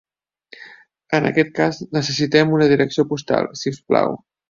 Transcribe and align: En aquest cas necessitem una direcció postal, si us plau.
En 1.17 1.27
aquest 1.29 1.53
cas 1.61 1.83
necessitem 1.99 2.57
una 2.59 2.73
direcció 2.75 3.09
postal, 3.15 3.55
si 3.63 3.79
us 3.79 3.83
plau. 3.93 4.23